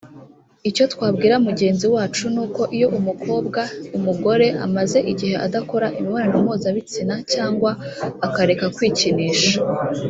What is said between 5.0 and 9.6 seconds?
igihe adakora imibonano mpuzabitsina cyangwa akareka kwikinisha